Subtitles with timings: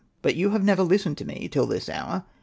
[0.23, 2.23] But you have never listened to me till this hour.